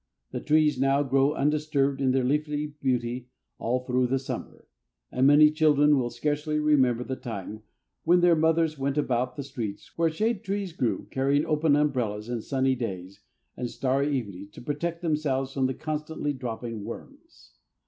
The 0.31 0.39
trees 0.39 0.79
now 0.79 1.03
grow 1.03 1.33
undisturbed 1.35 2.01
in 2.01 2.09
their 2.09 2.23
leafy 2.23 2.65
beauty 2.81 3.29
all 3.59 3.85
through 3.85 4.07
the 4.07 4.17
summer, 4.17 4.65
and 5.11 5.27
many 5.27 5.51
children 5.51 5.95
will 5.95 6.09
scarcely 6.09 6.57
remember 6.57 7.03
the 7.03 7.15
time 7.15 7.61
when 8.03 8.21
their 8.21 8.35
mothers 8.35 8.79
went 8.79 8.97
about 8.97 9.35
the 9.35 9.43
streets 9.43 9.95
where 9.99 10.09
shade 10.09 10.43
trees 10.43 10.73
grew 10.73 11.05
carrying 11.11 11.45
open 11.45 11.75
umbrellas 11.75 12.29
in 12.29 12.41
sunny 12.41 12.73
days 12.73 13.19
and 13.55 13.69
starry 13.69 14.11
evenings 14.17 14.49
to 14.53 14.61
protect 14.63 15.03
themselves 15.03 15.53
from 15.53 15.67
the 15.67 15.75
constantly 15.75 16.33
dropping 16.33 16.83
worms. 16.83 17.51